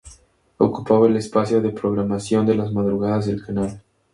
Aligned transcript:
Ocupaba 0.57 1.05
el 1.05 1.15
espacio 1.15 1.61
de 1.61 1.69
programación 1.69 2.47
de 2.47 2.55
las 2.55 2.71
madrugadas 2.73 3.27
del 3.27 3.45
canal. 3.45 3.83